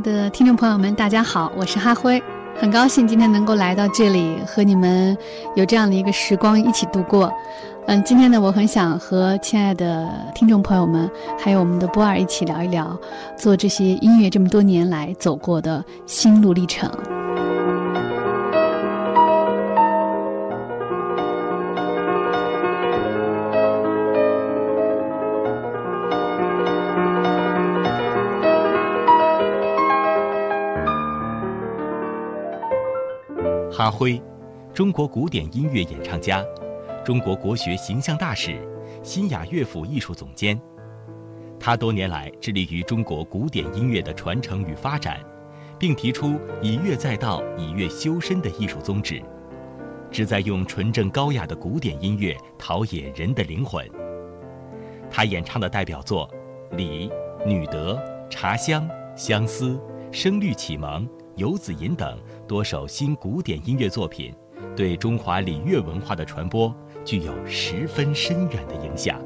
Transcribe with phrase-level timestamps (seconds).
[0.00, 2.22] 的听众朋友们，大家好，我是哈辉，
[2.56, 5.16] 很高兴今天能够来到这里和你们
[5.56, 7.32] 有这样的一个时光一起度过。
[7.86, 12.96] 嗯，今天呢，我很想和亲爱的听众朋友们，还有我们的波尔一起聊一聊，
[13.36, 16.88] 做这些音乐这么多年来走过的心路历程。
[33.78, 34.20] 哈辉，
[34.74, 36.44] 中国古典音乐演唱家，
[37.04, 38.58] 中国国学形象大使，
[39.04, 40.60] 新雅乐府艺术总监。
[41.60, 45.20] 他多年来致力于中国古典音乐的传承与发展，
[45.78, 49.22] 并提出以乐在道、以乐修身的艺术宗旨，
[50.10, 53.88] 旨在用纯正高雅的古典音乐陶冶人的灵魂。
[55.08, 56.28] 他演唱的代表作
[56.76, 57.08] 《礼》
[57.46, 57.94] 《女德》
[58.28, 58.82] 《茶香》
[59.16, 59.68] 《相思》
[60.12, 61.06] 《声律启蒙》。
[61.38, 64.34] 游子吟等多首新古典音乐作品，
[64.74, 69.16] 对中华礼乐文化的传播具有十分深远的影响。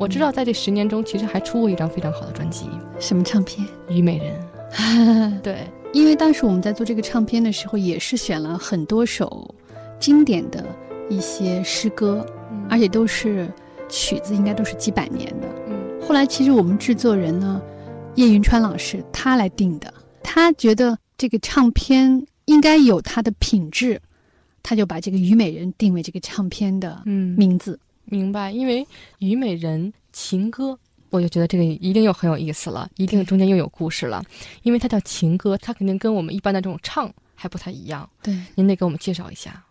[0.00, 3.64] 我知道，在这十年中，其实还出过一张非常好的专辑，什么唱片？
[3.86, 4.34] 《虞美人》。
[5.42, 5.58] 对，
[5.92, 9.54] 因为当时我们在做这个唱片的时候，也是选了很多首
[10.00, 10.64] 经典的
[11.08, 12.26] 一些诗歌，
[12.68, 13.48] 而且都是。
[13.88, 15.48] 曲子应该都是几百年的。
[15.68, 17.60] 嗯，后来其实我们制作人呢，
[18.14, 24.00] 叶云川老师他来定的，他觉得这个唱片应该有它的品质，
[24.62, 27.78] 他就把这个《虞美人》定为这个唱片的嗯名字。
[28.04, 28.82] 明白，因为
[29.18, 30.76] 《虞美人》情歌，
[31.10, 34.22] 我就觉得这个一定又很有意思了，一定中间又有故事了，
[34.62, 38.08] 因为它叫情歌，它肯定跟我们一般的这种唱还不太一样。
[38.22, 39.64] 对，您得给我们介绍一下。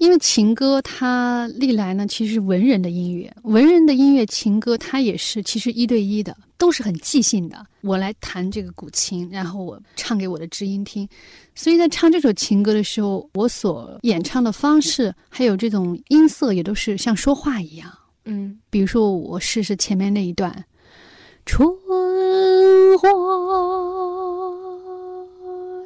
[0.00, 7.66] 因为情歌它历来呢，其实是文人的音乐，文人的音乐情歌它也是其实一对一的，都是很即兴的。
[7.82, 11.06] 我来弹这个古琴，然后我唱给我的知音听，
[11.54, 17.92] 所以在唱这首情歌的时候，我所演唱的方式还有这种音色也都是像说话一样。
[18.24, 20.64] 嗯，比如说我试试前面那一段，
[21.44, 21.68] 春
[22.98, 23.10] 花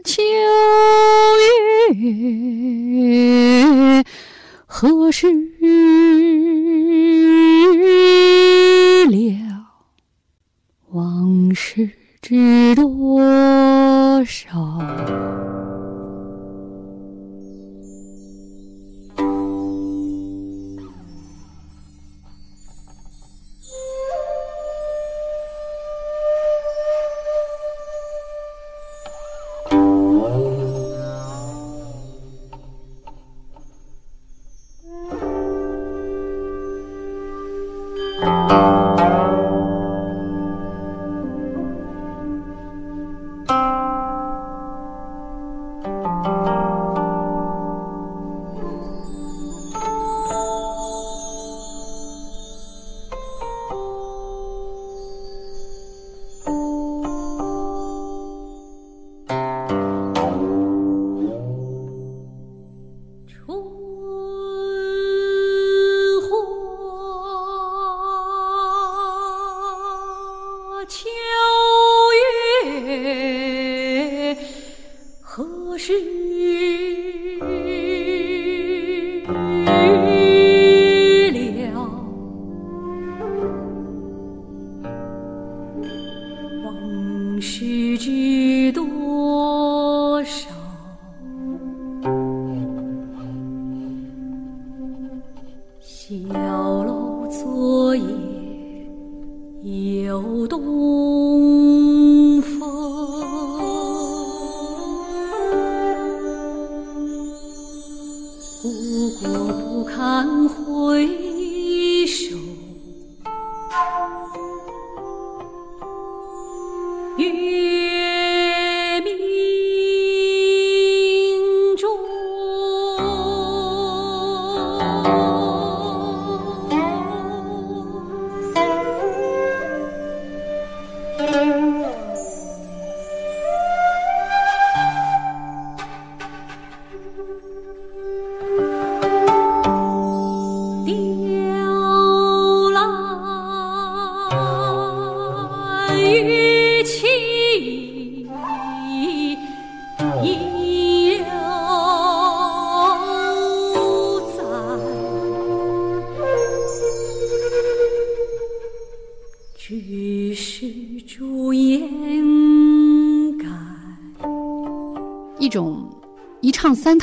[0.04, 0.22] 秋
[1.94, 4.04] 月。
[4.66, 5.32] 何时
[9.08, 9.64] 了？
[10.90, 11.88] 往事
[12.20, 14.78] 知多少？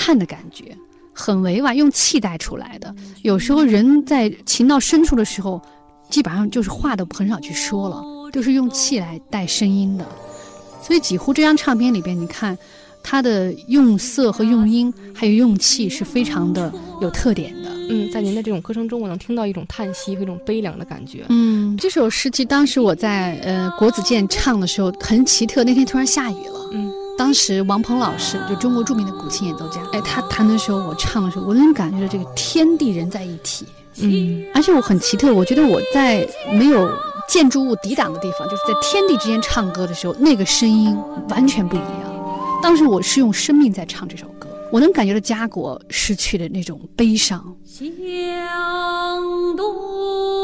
[0.03, 0.75] 叹的感觉，
[1.13, 2.91] 很委婉，用气带出来的。
[3.21, 5.61] 有时候人在情到深处的时候，
[6.09, 10.05] 基本上就是话都很少去说了，都是用气来带声音的。
[10.81, 12.57] 所以几乎这张唱片里边，你看
[13.03, 17.69] 它的用色和用音，还有用气是非常的有特点的。
[17.87, 21.25] 嗯，在您的这种歌声中，我能听到一种叹息和一种悲凉的感觉。
[21.29, 26.60] 嗯，这首诗其实当时我在呃国子监唱的时候很奇特，那天突然下雨了。
[27.11, 33.65] 嗯，当时王鹏老师就中国著名的古琴演奏家，哎，他弹的时候，我唱的时候，我能感觉到这个天地人在一体。
[33.97, 36.89] 嗯，而且我很奇特，我觉得我在没有
[37.27, 40.97] 建筑物抵挡的地方，就是在天地之间唱歌的时候，那个声音
[41.29, 42.61] 完全不一样。
[42.63, 44.47] 当时我是用生命在唱这首歌。
[44.71, 47.43] 我能感觉到家国失去的那种悲伤。
[47.65, 47.91] 向
[49.57, 50.40] 东。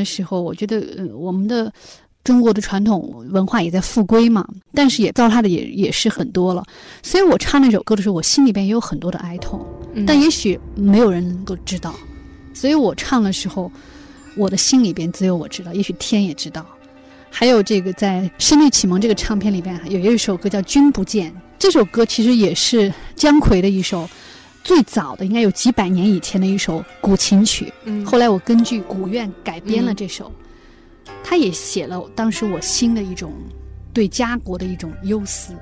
[0.00, 1.70] 的时候，我觉得呃，我们的
[2.24, 6.64] 中国的传统文化也在复归嘛，但是也糟蹋的也也是很多了。
[7.02, 9.64] 所以我唱那首歌的时候，我心里边也有很多的哀痛，
[10.06, 11.94] 但也许没有人能够知道。
[12.54, 13.70] 所以我唱的时候，
[14.36, 16.64] 我的心里边只有我知道，也许天也知道。
[17.30, 24.08] 还有这个在《声律启蒙》这个唱片里边，有一首歌叫《君不见》，这首歌其实也是姜夔的一首。
[24.70, 30.30] 最早的应该有几百年以前的一首古琴曲，嗯，后来我根据古院改编了这首，
[31.24, 33.32] 他也写了当时我心的一种
[33.92, 35.54] 对家国的一种忧思。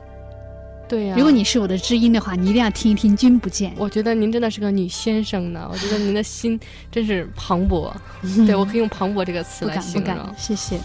[0.87, 3.71] 对呀，如果你是我的知音的话，你一定要听一听《君不见》。
[3.79, 6.61] 我觉得您真的是个女先生呢， 我觉得您的心
[6.93, 7.91] 真是磅礴。
[8.45, 10.17] 对我可以用磅礴这个词来形容。
[10.37, 10.79] 谢谢。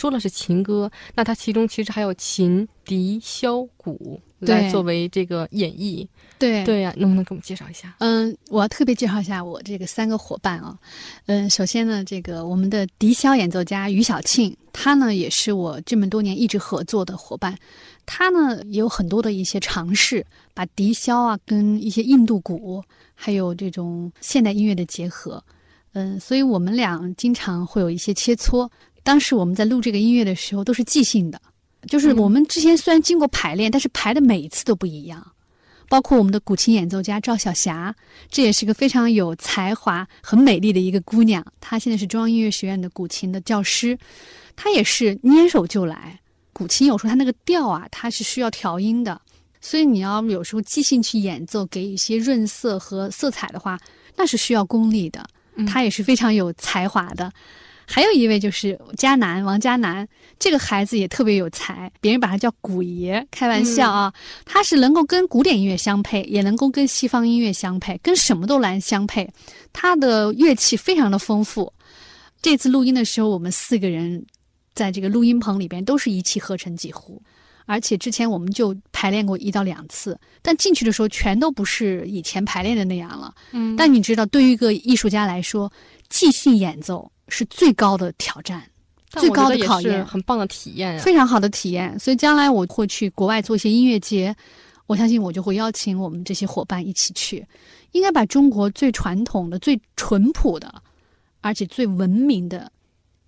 [0.00, 6.08] 说了是情歌，那它其中其实还有琴、笛、箫、鼓来作为这个演绎。
[6.38, 7.94] 对对呀，能不能给我们介绍一下？
[7.98, 10.74] 嗯，我要特别介绍一下我这个三个伙伴啊。
[11.26, 17.54] 嗯，首先呢，这个我们的笛箫演奏家于小庆，他呢也是我这么多年一直合作的伙伴。
[18.06, 22.82] 他呢也有很多的一些尝试，把笛箫啊跟一些印度鼓，
[23.14, 25.44] 还有这种现代音乐的结合。
[25.92, 28.70] 嗯，所以我们俩经常会有一些切磋。
[29.02, 31.40] 当时我们在录这个音乐的时候都是即兴的，
[31.88, 35.32] 就是我们之前虽然经过排练，但是排的每一次都不一样。
[35.88, 37.92] 包括我们的古琴演奏家赵晓霞，
[38.30, 41.44] 这也是个非常有才华、很美丽的一个姑娘。
[41.60, 43.98] 她现在是中央音乐学院的古琴的教师，
[44.54, 46.20] 她也是捏手就来。
[46.52, 49.20] 古琴有时候它那个调啊，它是需要调音的，
[49.60, 53.76] 所以你要有时候即兴去演奏，给一些润色和色彩的话，
[54.16, 55.26] 那是需要功力的。
[55.66, 57.32] 她也是非常有才华的。
[57.92, 60.06] 还有一位就是迦南王迦南，
[60.38, 64.12] 这个孩子也特别有才，别人把他叫古爷，开玩笑啊。
[64.44, 69.28] 他是能够跟古典音乐相配，也能够跟西方音乐相配，跟什么都来相配。
[69.72, 71.72] 他的乐器非常的丰富。
[72.40, 74.24] 这次录音的时候，我们四个人
[74.72, 77.20] 在这个录音棚里边都是一气呵成，几乎。
[77.66, 83.34] 而且之前我们就排练过一到两次，但进去的时候全都不是以前排练的那样了。
[83.50, 83.74] 嗯。
[83.74, 85.72] 但你知道，对于一个艺术家来说，
[86.08, 87.10] 即兴演奏。
[87.30, 88.62] 是最高的挑战，
[89.12, 91.98] 最高的考验，很棒的体验，非常好的体验。
[91.98, 94.34] 所以将来我会去国外做一些音乐节，
[94.86, 97.46] 我相信我就会邀请我们这些伙伴一起去，
[97.92, 100.82] 应该把中国最传统的、最淳朴的，
[101.40, 102.70] 而且最文明的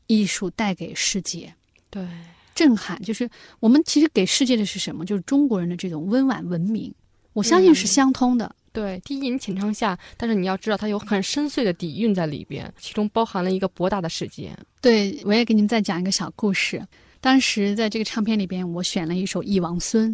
[0.08, 1.52] 艺术带给世界。
[1.88, 2.06] 对，
[2.54, 3.28] 震撼就是
[3.60, 5.04] 我们其实给世界的是什么？
[5.04, 6.92] 就是中国人的这种温婉文明，
[7.32, 8.54] 我相信是相通的。
[8.72, 14.50] 对，低吟浅唱下，但是你要知道，它有很深邃的底蕴在里边，其中包含了一个博大的世界。
[14.80, 16.82] 对，我也给你们再讲一个小故事。
[17.20, 20.10] 当时在这个唱片里边，我选了一首《忆王孙》，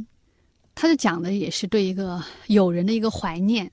[0.75, 3.71] 他就讲的也是对一个友人的一个怀念。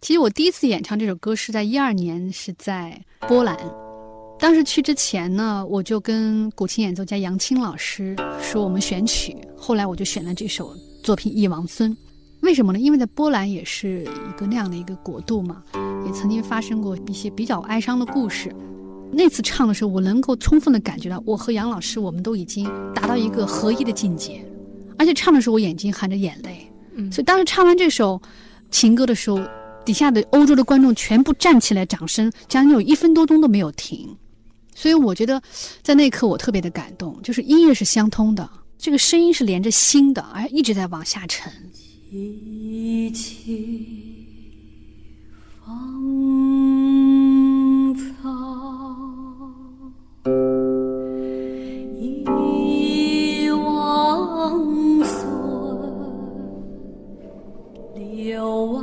[0.00, 3.56] 其实我第一次演唱这首歌是在一二年，是在波兰。
[4.38, 11.90] 当时去之前呢，我就跟古琴演奏家杨青老师说我们选曲，后来我就选了这首作品《忆王孙》。
[12.40, 12.78] 为什么呢？
[12.78, 15.62] 因为在波兰也是一个那样的一个国度嘛，
[16.06, 18.54] 也曾经发生过一些比较哀伤的故事。
[19.10, 22.64] 那次唱的时候，我能够充分的感觉到，我和杨老师我们都已经
[22.94, 24.44] 达到一个合一的境界，
[24.98, 26.70] 而且唱的时候我眼睛含着眼泪。
[26.94, 28.20] 嗯，所以当时唱完这首
[28.70, 29.40] 情歌的时候，
[29.84, 34.14] 底下的欧洲的观众全部站起来掌声，将近有一分多钟都没有停。
[34.74, 35.42] 所以我觉得，
[35.82, 38.48] 在那一刻我特别的感动，就是音乐是相通的，
[38.80, 41.52] 这个声音是连着心的，而一直在往下沉。
[42.10, 44.24] 一起
[45.62, 45.74] 芳
[47.94, 48.30] 草，
[52.00, 55.28] 一王孙，
[57.96, 58.77] 柳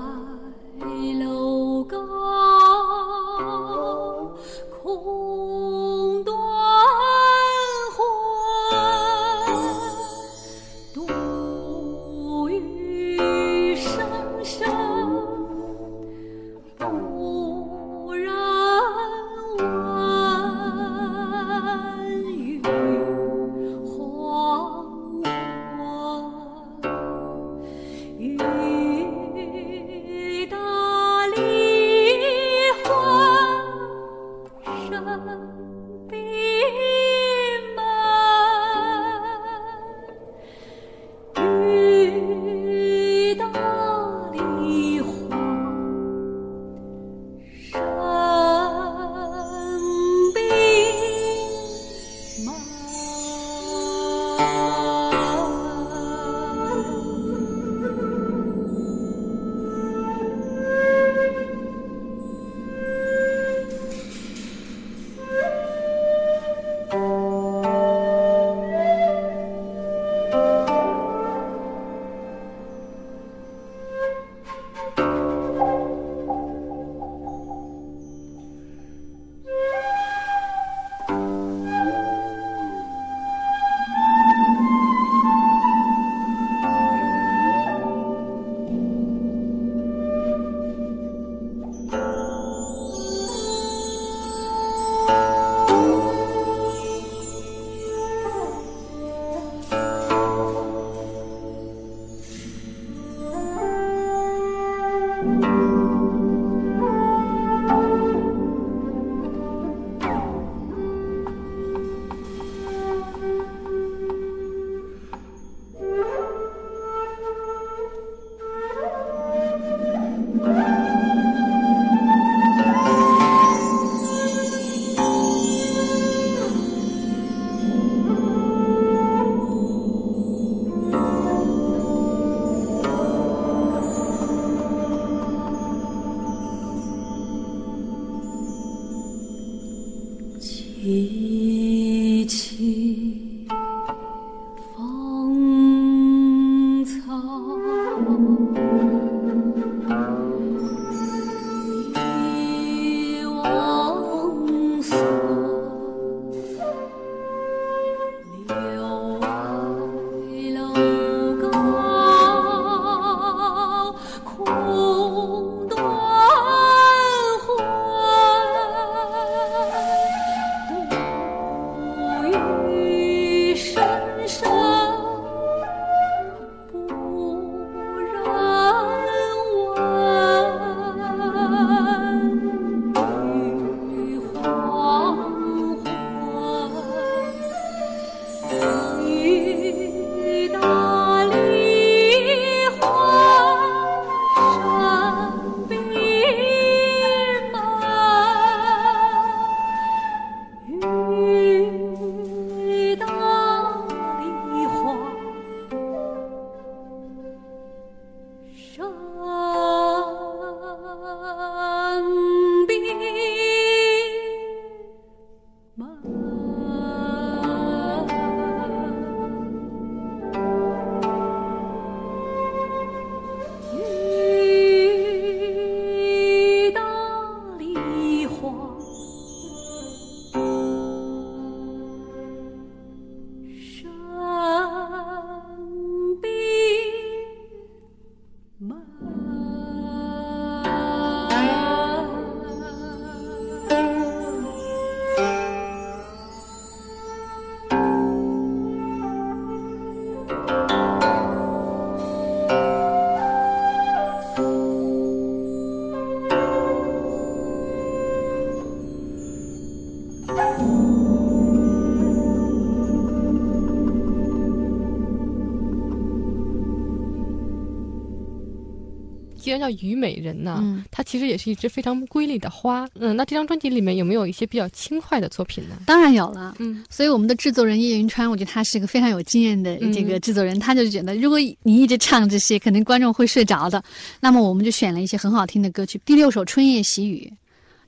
[269.59, 272.87] 叫虞美人呢，嗯它其实也是一支非常瑰丽的花。
[273.00, 275.75] 嗯，那这张专辑里面有没有一些比较轻快的作品呢？
[275.85, 276.55] 当然有了。
[276.59, 283.83] 嗯所以我们的制作人叶云川，我觉得他是一个非常有经验的这个嗯制作人，他就觉得如果你一直唱这些，可能观众会睡着的。
[284.20, 286.00] 那么我们就选了一些很好听的歌曲。
[286.05, 287.31] 第六首《春夜喜雨》，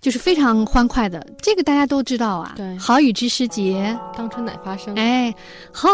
[0.02, 2.54] 就是非常欢快的，这个大家都知道啊。
[2.56, 4.94] 对好雨知时节，当春乃发生。
[4.96, 5.34] 哎，
[5.72, 5.90] 好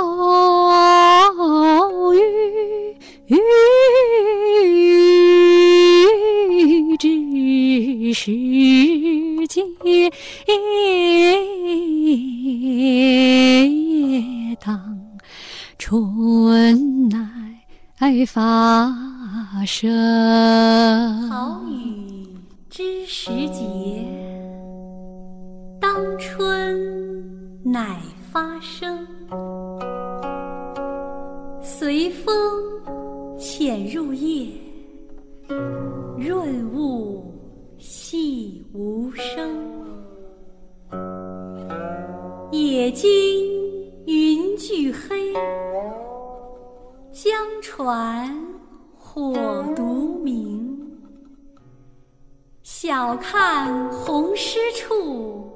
[2.13, 2.19] 雨
[7.73, 8.31] 知时
[9.49, 10.11] 节，
[14.61, 14.79] 当
[15.79, 17.19] 春乃
[18.25, 19.89] 发生。
[21.29, 22.27] 好雨
[22.69, 24.05] 知时节，
[25.79, 26.79] 当春
[27.63, 27.99] 乃
[28.31, 29.07] 发生。
[31.61, 32.35] 随风
[33.37, 34.47] 潜入夜，
[36.17, 37.42] 润物
[37.95, 39.55] 细无声。
[42.51, 43.07] 野径
[44.07, 45.31] 云俱黑，
[47.11, 48.35] 江船
[48.97, 49.35] 火
[49.75, 50.75] 独明。
[52.63, 55.47] 晓看红湿处，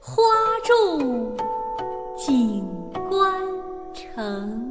[0.00, 0.22] 花
[0.62, 1.36] 重
[2.16, 2.64] 锦
[3.08, 3.34] 官
[3.92, 4.69] 城。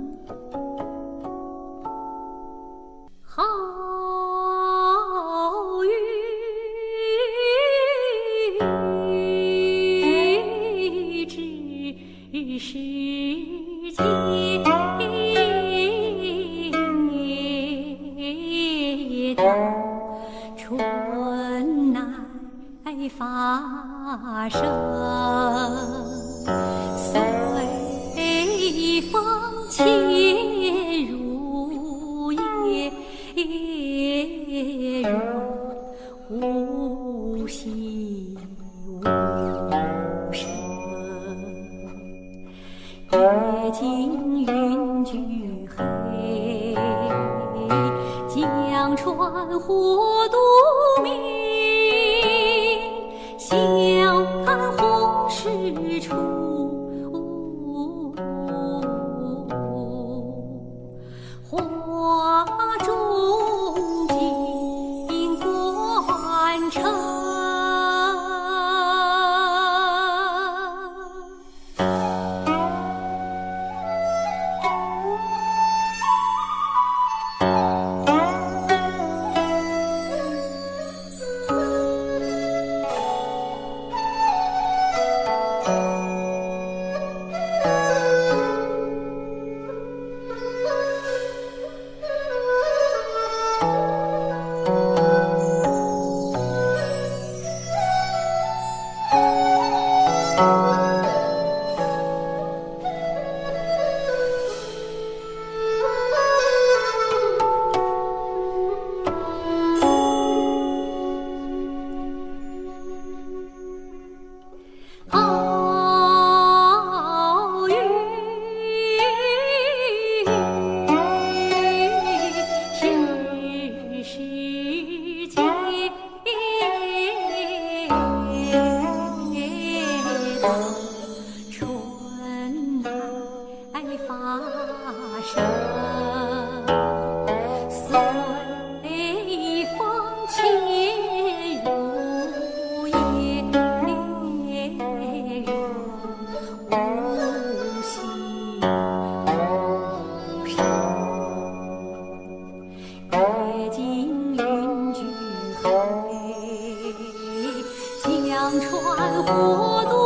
[158.50, 159.99] 江船火独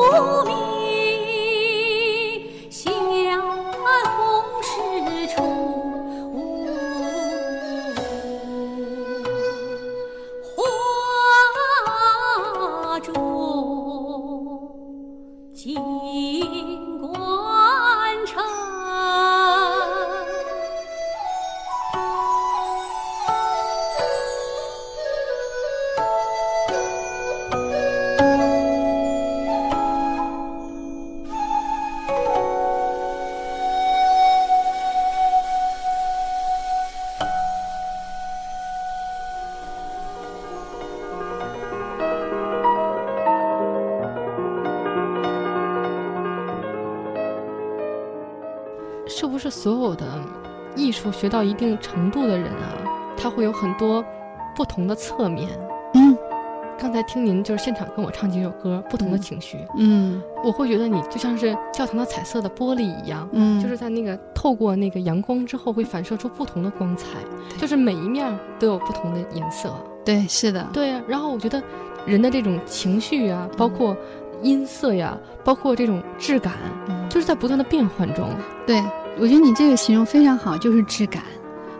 [51.23, 52.75] 学到一定程度的人啊，
[53.15, 54.03] 他会有很多
[54.53, 55.47] 不同的侧面。
[55.93, 56.17] 嗯，
[56.77, 67.07] 刚才听您就是现场跟我唱几首歌，不同的情绪，嗯我会觉得你就像是教堂的彩色的玻璃一样，嗯，就是在那个透过那个阳光之后，会反射出不同的光彩，
[67.57, 69.73] 就是每一面都有不同的颜色。
[70.03, 71.63] 对，是的，对呀、然后我觉得
[72.05, 73.95] 人的这种情绪啊，包括
[74.41, 76.51] 音色呀，包括这种质感，
[76.89, 78.27] 嗯，就是在不断的变换中。
[78.67, 78.83] 对，
[79.19, 81.23] 我觉得你这个形容非常好，就是质感。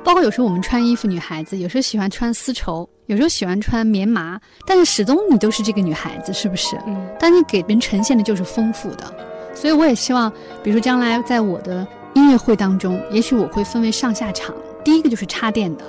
[0.04, 6.78] 包括有时候我们穿衣服，女孩子有时候喜欢穿丝绸，有时候喜欢穿棉麻，但是始终你都是这个女孩子，是不是？
[6.86, 9.14] 嗯但你给人呈现的就是丰富的。
[9.56, 14.54] 所以我也希望，比如说将来在我的音乐会当中，也许我会分为上下场。
[14.84, 15.86] 第一个就是插电的，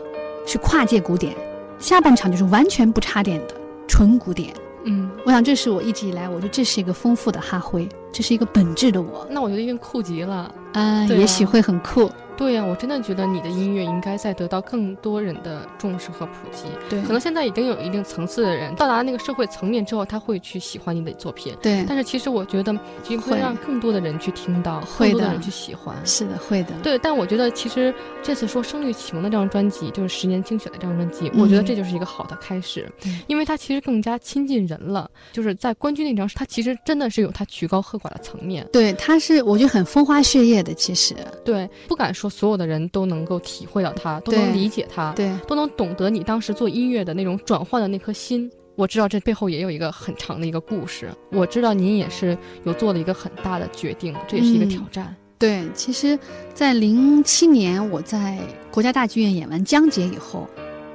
[0.47, 1.35] 是跨界古典；
[1.81, 3.55] 下半场就是完全不插电的
[3.89, 4.55] 纯古典。
[4.85, 9.27] 嗯，我想这是我一直以来，我觉得这是一个丰富的哈辉，这是一个本质的我。
[9.31, 10.55] 那我觉得一定酷极了。
[10.73, 12.11] 啊、对啊也许会很酷。
[12.37, 16.65] 对呀、我真的觉得你的音乐应该在得到更多人的重视和普及。
[16.89, 21.55] 对，可能现在已经有一定层次的人到达那个社会层面之后，他会去喜欢你的作品。
[21.63, 22.77] 对，但是其实我觉得，
[23.09, 25.95] 应会让更多的人去听到，会的更多的人去喜欢。
[26.05, 26.71] 是的，会的。
[26.83, 35.11] 对，但我觉得其实这次说《声律启蒙》的这张专辑，就是十年精选的这张专辑，我觉得嗯这就是一个好的开始，对因为它其实更加亲近人了。
[35.33, 38.67] 就是在关雎那张，它其实真的是有它曲高和寡的层面。
[38.73, 41.15] 对，他是我觉得很风花雪月的，其实。
[41.45, 48.51] 对，不敢说所有的人都能够体会到它，都能理解它，对，都能懂得你当时做音乐的那种转换的那颗心。
[48.77, 51.09] 我知道这背后也有一个很长的一个故事。
[51.31, 55.15] 我知道您也是有做了一个很大的决定，这也是一个嗯挑战。
[55.39, 56.19] 对，其实，
[56.55, 58.39] 在零七年我在
[58.71, 60.49] 国家大剧院演完《江姐》以后，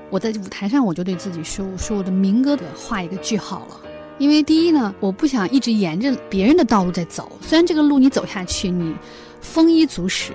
[0.10, 3.80] 我在舞台上我就对自己说：“我说我的民歌的画一个句号了。”
[4.18, 8.94] 因为第一呢，我不想一直沿着别人的道路在走，虽然这个路你走下去，你
[9.40, 10.34] 丰衣足食，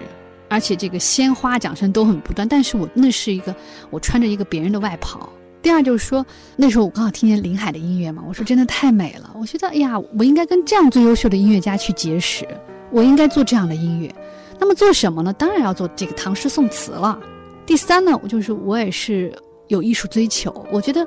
[0.48, 3.54] 而且这个鲜花掌声都很不断，但是我那是一个
[3.90, 5.28] 我穿着一个别人的外袍。
[5.62, 6.24] 第二就是说，
[6.56, 12.46] 那时候我刚好听见林海的音乐嘛，我说真的太美了，我觉得哎呀，我应该跟这样最优秀的音乐家去结识，
[12.90, 14.14] 我应该做这样的音乐。
[14.58, 15.32] 那么做什么呢？
[15.32, 17.18] 当然要做这个唐诗宋词了。
[17.66, 19.34] 第三呢，我就是我也是
[19.68, 20.66] 有艺术追求。
[20.70, 21.06] 我觉得，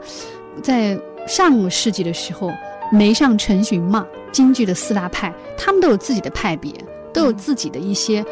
[0.64, 2.52] 在上个世纪的时候，
[2.92, 6.74] 梅上陈荀嘛，京剧的四大派，他们都有自己的派别，
[7.14, 8.26] 都有自己的一些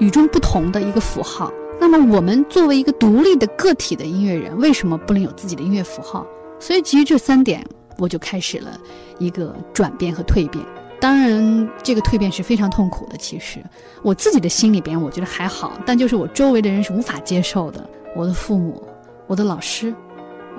[0.00, 1.52] 与众不同的一个符号。
[1.78, 6.26] 那么我们作为一个独立的个体的音乐人，为什么不能有自己的音乐符号？
[6.58, 7.64] 所以基于这三点，
[7.96, 8.78] 我就开始了
[9.18, 10.62] 一个转变和蜕变。
[11.00, 13.16] 当然，这个蜕变是非常痛苦的。
[13.16, 13.64] 其实，
[14.02, 17.88] 我自己的心里边我觉得还好，但就是我周围的人是无法接受的。
[18.14, 18.82] 我的父母、
[19.26, 19.94] 我的老师、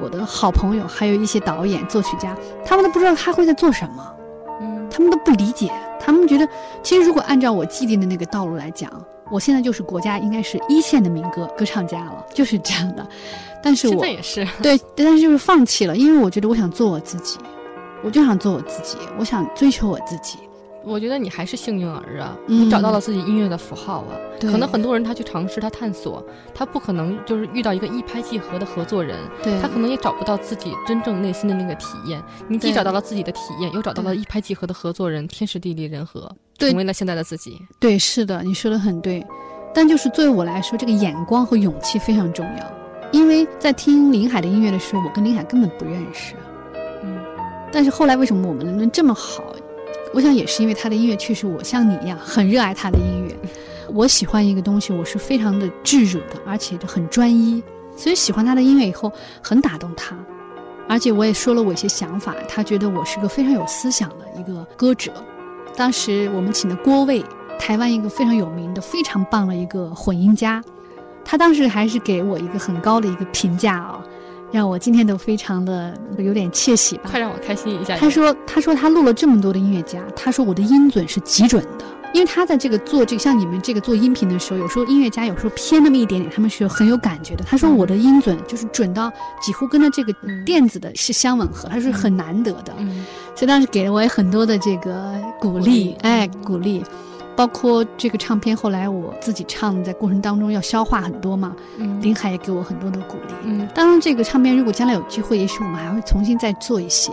[0.01, 4.15] 我的好朋友，还有一些导演、作曲家，他们都不知道他会在做什么，
[4.60, 5.71] 嗯他们都不理解。
[5.99, 6.49] 他们觉得，
[6.82, 8.91] 其实如果按照我既定的那个道路来讲，
[9.32, 13.08] 我现在就是国家应该是一线的民歌歌唱家了，就是这样的。
[13.63, 14.48] 但是我现在也是。
[14.62, 17.39] 对，但是就是放弃了，因为我觉得我想做我自己，
[18.04, 20.38] 我就想做我自己，我想追求我自己。
[20.84, 24.17] 我觉得你还是幸运儿啊，嗯你找到了自己音乐的符号啊。
[24.39, 32.22] 对可能很多人他去尝试，他探索，他不可能就是遇到一个一拍即合的合作人，对他可能也找不到自己真正内心的那个体验。
[32.48, 37.62] 你既找到了自己的体验，又找到了一拍即合的合作人，天时地利人和，对成为了现在的自己。
[37.80, 39.26] 对，是的，你说的很对。
[39.74, 42.72] 但就是作为我来说，这个眼光和勇气非常重要。
[43.12, 46.34] 因为在听林海的音乐的时候，我跟林海根本不认识。
[47.04, 47.20] 嗯
[47.72, 49.44] 但是后来为什么我们能这么好？
[50.13, 53.36] 我想也是因为他的音乐确实我像你一样很热爱他的音乐。
[53.93, 57.62] 我喜欢一个东西，我是非常的炙热的，而且很专一，
[57.95, 60.15] 所以喜欢他的音乐以后很打动他。
[60.88, 65.12] 而且我也说了我一些想法，他觉得我是个非常有思想的一个歌者。
[65.76, 67.24] 当时我们请的郭卫，
[67.58, 70.62] 台湾一个非常有名的、非常棒的一个混音家，
[71.24, 74.02] 他当时还是给我一个很高的一个评价啊、
[74.52, 77.04] 让我今天都非常的有点窃喜吧。
[77.06, 77.96] 快让我开心一下。
[77.98, 87.44] 他说：“他说他录了这么多的音乐家，他说我的音准是极准的，因为他在这个做这个像你们这个做音频的时候，有时候音乐家有时候偏那么一点点，他们是很有感觉的。
[87.46, 89.12] 他说嗯我的音准就是准到
[89.42, 92.74] 几乎跟着这个嗯电子的是相吻合，他是很难得的。
[92.78, 96.84] 嗯所以当时给了我也很多的这个鼓鼓励励，哎，嗯鼓励。
[97.36, 103.34] 包括这个唱片，后来我自己唱，在过程当中要消化很多嘛，嗯林海也给我很多的鼓励。
[103.44, 107.12] 嗯当然，这个唱片如果将来有机会，也许我们还会重新再做一些。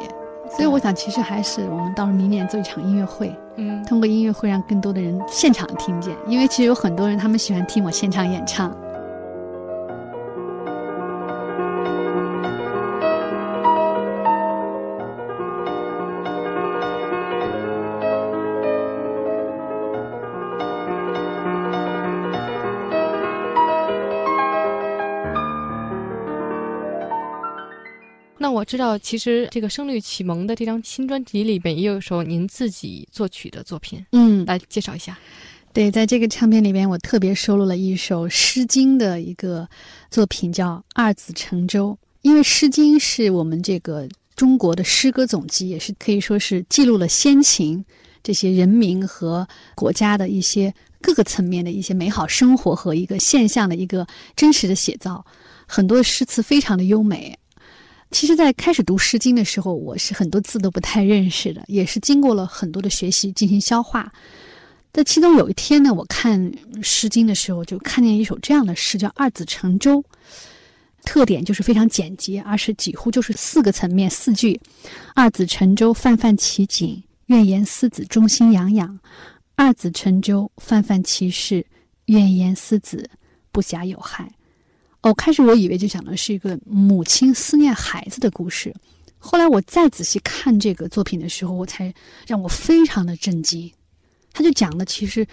[0.51, 8.75] 所以我想，其实还是我们到时候明年做一场音乐会，嗯通过音乐会让更多的人现场听见，因为其实有很多人他们喜欢听我现场演唱。
[28.49, 35.19] 那我知道，其实这个《声律启蒙》的这张新专辑里边也有一首您自己作曲的作品，嗯，来介绍一下。
[35.75, 39.69] 对，在这个唱片里边，我特别收录了一首《诗经》的一个
[40.11, 41.91] 作品，叫《二子乘舟》。
[42.23, 47.85] 因为《诗经》是我们这个中国的诗歌总集，也是可以说是记录了先秦
[48.23, 55.27] 这些人民和国家的一些各个层面的一些美好生活和一个现象的一个真实的写照。
[55.67, 57.39] 很多诗词非常的优美。
[58.11, 64.11] 其实，在开始读《诗经》的时候，我是很多字都不太认识的，也是经过了很多的学习进行消化。
[64.93, 66.41] 在其中有一天呢，我看
[66.83, 70.01] 《诗经》的时候，就看见一首这样的诗，叫《二子乘舟》。
[71.05, 74.59] 特点就是非常简洁，而是几乎就是四个层面四句
[75.15, 78.99] ：“二子乘舟，泛泛其景；愿言思子，中心洋洋。
[79.55, 81.63] 二子乘舟，泛泛其事；
[82.07, 83.09] 愿言思子，
[83.53, 84.31] 不暇有害。”
[85.03, 88.75] 哦，开始我以为就讲的是一个母亲思念孩子的故事，
[89.17, 91.95] 后来我再仔细看这个作品的时候，我才
[92.27, 93.73] 让我非常的震惊。
[94.33, 95.25] 他就讲的其实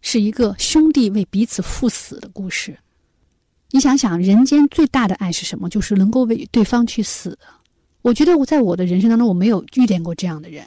[0.00, 2.76] 是一个兄弟为彼此赴死的故事。
[3.70, 5.68] 你想想，人间最大的爱是什么？
[5.68, 7.38] 就是能够为对方去死。
[8.02, 10.64] 我觉得我在我的人生当中，我没有遇见过这样的人，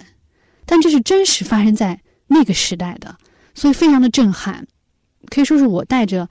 [0.66, 3.18] 但这是真实发生在那个时代的，
[3.54, 4.66] 所以非常的震撼，
[5.30, 6.30] 可以说是我带着。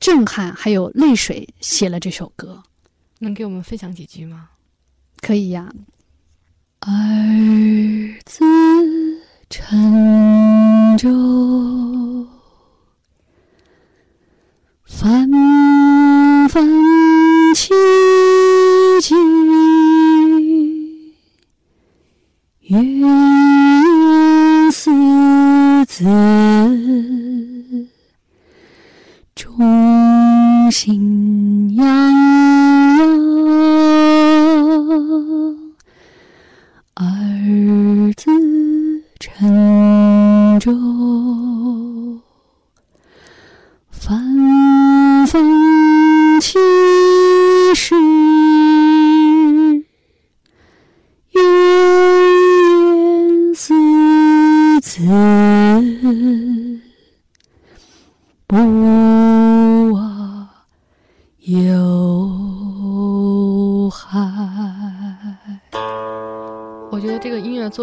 [0.00, 2.62] 震撼，还有泪水，写了这首歌，
[3.18, 4.50] 能给我们分享几句吗？
[5.20, 5.72] 可以呀。
[6.80, 6.90] 儿
[8.26, 8.44] 子
[9.48, 12.28] 沉舟，
[14.84, 15.30] 泛
[16.48, 16.62] 泛
[30.74, 31.33] 心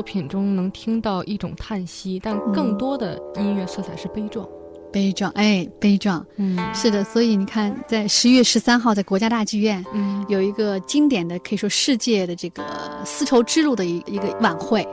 [0.01, 4.49] 作品中能听到一种叹息，但更多的音乐色彩是悲壮。
[4.91, 6.25] 悲壮，哎，悲壮。
[6.37, 7.03] 嗯，是的。
[7.03, 12.63] 所以你看，在十一月十三号，在国家大剧院，嗯，有一个经典的，可以说世界的这个
[13.05, 14.83] 丝绸之路的一一个晚会。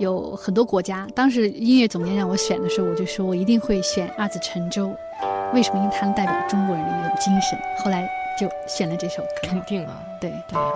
[0.00, 4.88] 有很多国家，当时音乐总监让我选的时候，我就说我一定会选《二子乘舟》，
[5.54, 5.78] 为什么？
[5.78, 7.56] 因为它能代表中国人的一种精神。
[7.78, 8.04] 后来
[8.36, 9.28] 就选了这首歌。
[9.44, 10.68] 肯定啊，对对呀。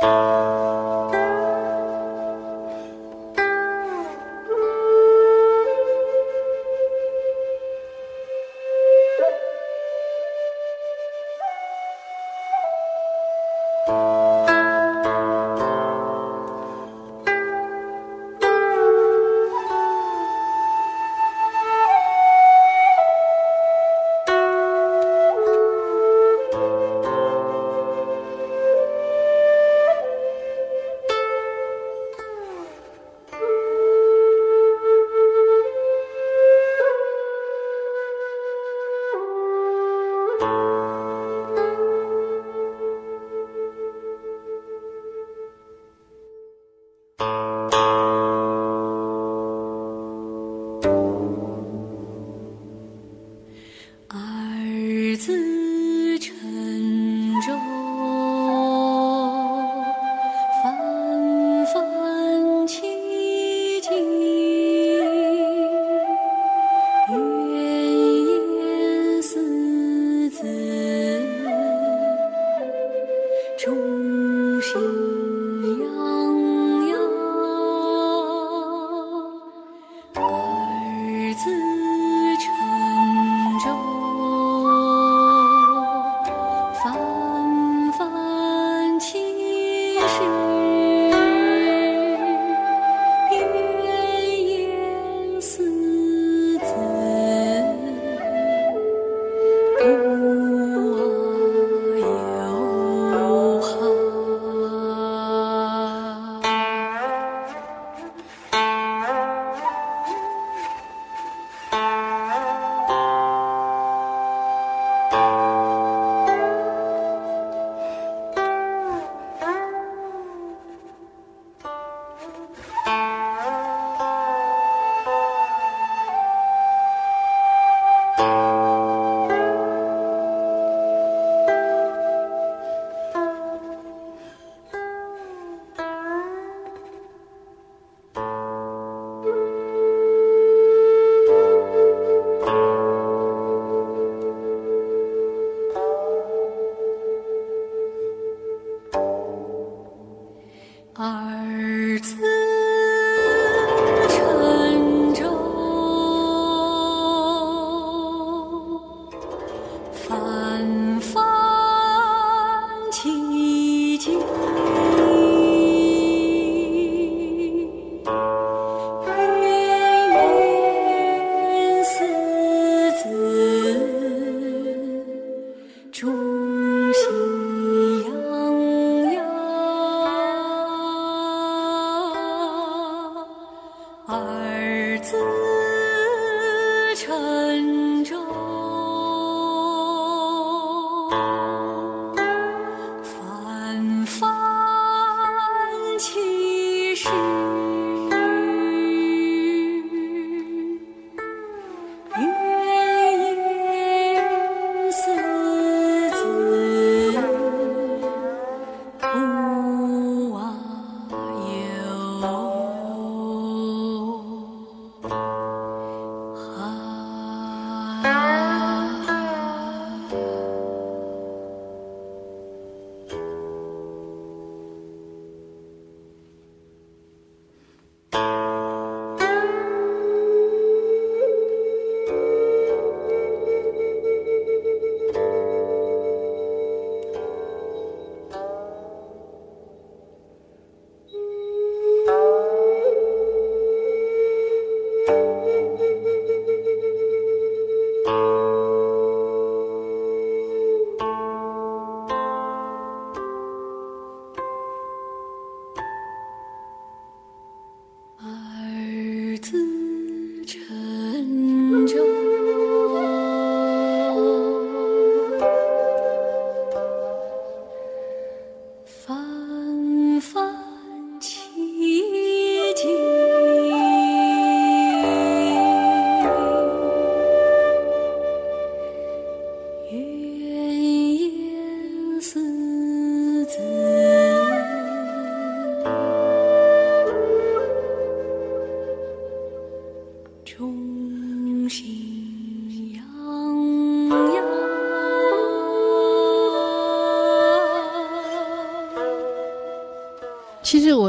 [0.00, 0.57] Música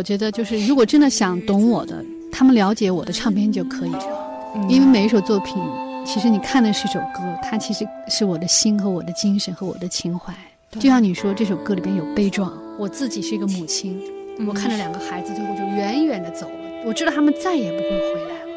[0.09, 4.27] 觉得，就是如果真的想懂我的，他们了解我的唱片就可以了。
[4.55, 5.55] 嗯因为每一首作品，
[6.03, 10.33] 其实你看的是首歌，它其实是我的心和我的精神和我的情怀。
[10.79, 14.01] 就像你说，这首歌里边有悲壮，我自己是一个母亲，
[14.39, 18.49] 嗯我看着两个孩子最后就远远的走了，我知道他们再也不会回来了。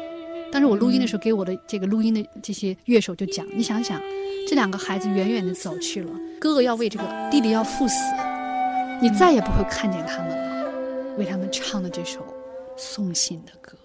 [0.51, 4.01] 但是我录音的时候，给我的这个录音的这些乐手就讲，你想想，
[4.49, 7.95] 这两个孩子远远的走去了，哥哥要为这个弟弟要赴死，
[8.99, 10.52] 你再也不会看见他们了，
[11.17, 12.21] 为他们唱的这首
[12.77, 13.77] 送信的歌。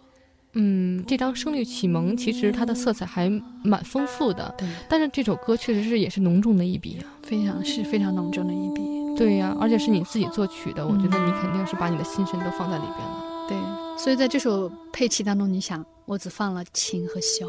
[0.55, 3.31] 嗯，这张《声律启蒙》其实它的色彩还
[3.62, 7.05] 蛮丰富的，对，但是这首歌确实是也是浓重的一笔啊。
[7.22, 8.83] 非常是非常浓重的一笔。
[9.16, 13.47] 对呀、而且是你自己作曲的，我觉得嗯你肯定是把你的心神都放在里边了。
[13.49, 13.59] 对，
[13.99, 17.49] 所以在这首配器当中，你想，我只放了琴和箫，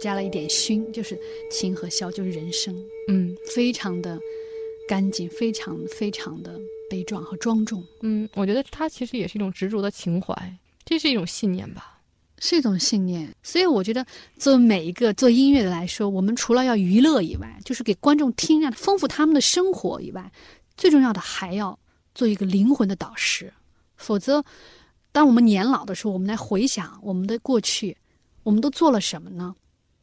[0.00, 1.16] 加了一点埙，就是
[1.50, 2.74] 琴和箫就是人声，
[3.08, 4.18] 嗯非常的
[4.88, 6.58] 干净，非常非常的
[6.90, 11.92] 悲壮和庄重，嗯，我觉得它其实也是一种执着的情怀，这是一种信念吧。
[12.40, 13.34] 是一种信念。
[13.42, 14.04] 所以我觉得，
[14.36, 20.30] 作为每一个做音乐的来说，我们除了要娱乐以外，就是给观众听，让丰富他们的生活以外，
[20.76, 21.78] 最重要的还要
[22.14, 23.50] 做一个灵魂的导师。
[23.96, 24.44] 否则，
[25.10, 27.96] 当我们年老的时候，我们来回想我们的过去，
[28.42, 29.54] 我们都做了什么呢？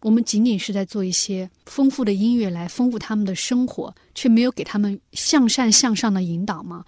[0.02, 6.84] 我们仅仅是在做一些丰富的音乐来丰富他们的生活，却没有给他们向善向上的引导吗？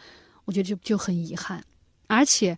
[0.45, 1.63] 我觉得就就很遗憾。
[2.07, 2.57] 而且，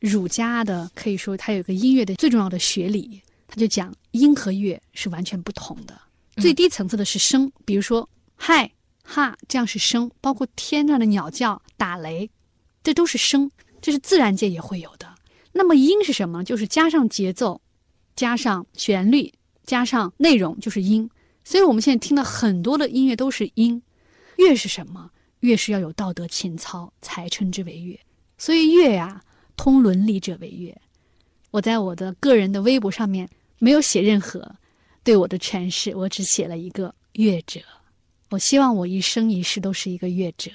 [0.00, 6.00] 儒家的可以说它有一个音乐的最重要的学理，他就讲音和乐是完全不同的。
[6.36, 8.70] 最低层次的是声，比如说嗨
[9.02, 12.28] 哈，这样是声，包括天上的鸟叫、打雷，
[12.82, 15.14] 这都是声，这是自然界也会有的。
[15.52, 16.42] 那么音是什么？
[16.42, 17.60] 就是加上节奏，
[18.16, 19.32] 加上旋律，
[19.64, 21.08] 加上内容，就是音。
[21.42, 23.82] 所以我们现在听的很多的音乐都是音。
[24.36, 25.10] 乐是什么？
[25.40, 27.98] 乐是要有道德情操才称之为乐。
[28.38, 29.22] 所以乐呀、
[29.56, 30.74] 通伦理者为乐。
[31.50, 34.56] 我在我的个人的微博上面没有写任何
[35.02, 37.60] 对我的诠释，我只写了一个乐者。
[38.30, 40.50] 我希望我一生一世都是一个乐者。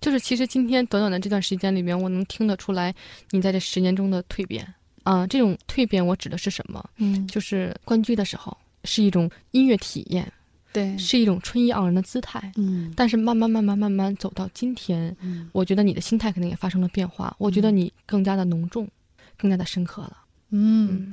[0.00, 2.94] 就是其实今天短短的这段时间里面，我能听得出来
[3.30, 6.84] 你在这十年中的蜕变啊、这种蜕变我指的是什么？
[6.96, 10.30] 嗯，就是关雎的时候是一种音乐体验，
[10.72, 12.52] 对，是一种春意盎然的姿态。
[12.56, 17.34] 嗯但是慢慢慢慢慢慢走到今天，嗯我觉得你的心态肯定也发生了变化。
[17.38, 18.88] 我觉得你更加的浓重，
[19.36, 20.16] 更加的深刻了。
[20.50, 21.12] 嗯，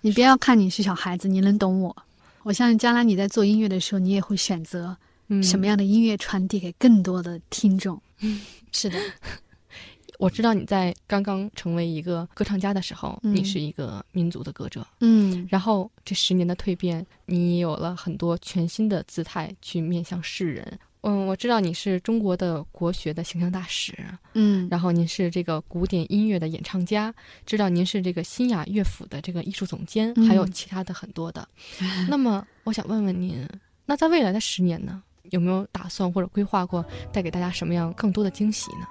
[0.00, 1.96] 你不要看你是小孩子，你能懂我。
[2.42, 4.96] 我相信将来你在做音乐的时候，你也会选择
[5.28, 8.00] 嗯，什么样的音乐传递给更多的听众。
[8.20, 8.40] 嗯，
[8.72, 8.98] 是的，
[10.20, 14.86] 我知道你在刚刚成为一个歌唱家的时候，嗯你是一个民族的歌者。
[15.00, 20.78] 嗯然后这十年的蜕变，你有了很多全新的姿态去面向世人。
[21.00, 23.96] 嗯，我知道你是中国的国学的形象大使，
[24.34, 27.12] 嗯，然后您是这个古典音乐的演唱家，
[27.46, 31.48] 知道您是这个新雅乐府的这个艺术总监，还有其他的很多的。
[32.06, 33.48] 那么，我想问问您，
[33.86, 38.86] 那在未来的十年呢，有没有打算或者规划过带给大家什么样更多的惊喜呢？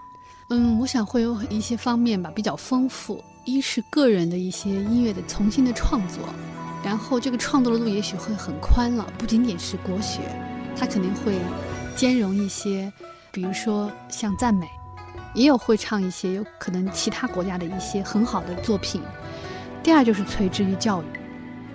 [0.50, 3.24] 嗯，我想会有一些方面吧，比较丰富。
[3.45, 6.24] 一是个人的一些音乐的重新的创作，
[6.84, 10.22] 然后这个创作的路也许会很宽了，不仅仅是国学，
[10.78, 11.34] 它肯定会。
[11.95, 12.89] 兼容一些，
[13.30, 14.66] 比如说像赞美，
[15.34, 19.02] 也有会唱一些有可能其他国家的一些很好的作品。
[19.84, 21.06] 第二就是垂直于教育，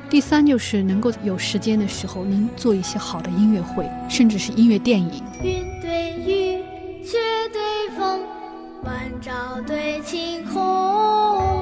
[0.09, 5.23] 第三就是能够有时间的时候，您做一些好的音乐会，甚至是音乐电影。
[5.43, 6.65] 云对雨，
[7.05, 7.19] 雪
[7.53, 8.23] 对风，
[8.85, 9.33] 晚照
[9.67, 11.54] 对晴空，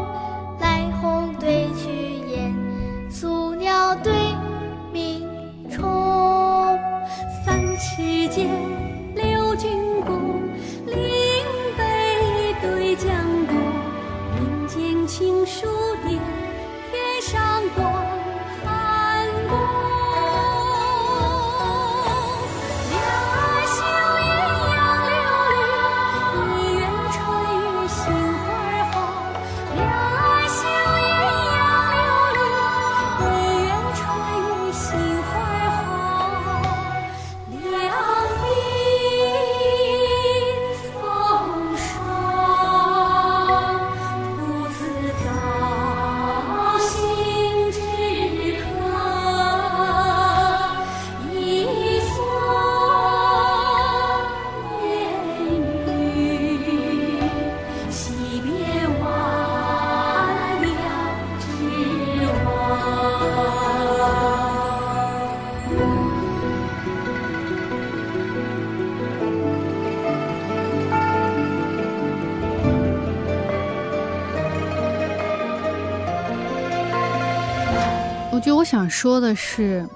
[78.72, 79.86] 想说的是，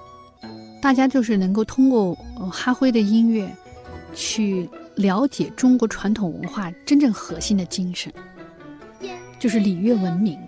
[0.83, 2.15] 大家就是能够通过
[2.53, 3.51] 哈辉的音乐，
[4.15, 8.13] 去了解中国传统文化真正核心的精神，
[9.39, 10.39] 就是礼乐文明。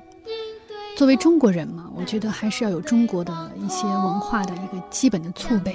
[0.95, 5.74] 作为中国人嘛，我觉得还是要有中国的一些文化的一个基本的储备。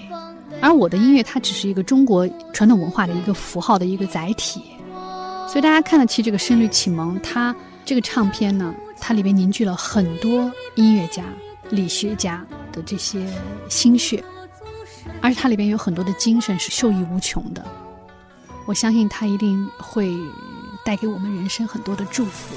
[0.62, 4.62] 而我的音乐，它只是一个中国传统文化的一个符号的一个载体。
[5.48, 11.24] 所以大家看得起这个《声律启蒙》，它这个唱片呢，它里面凝聚了很多音乐家。
[11.70, 13.26] 理学家的这些
[13.70, 14.24] 心血，
[15.22, 17.66] 而且它里边有很多的精神是受益无穷的。
[18.66, 20.12] 我相信它一定会
[20.86, 22.56] 带给我们人生很多的祝福。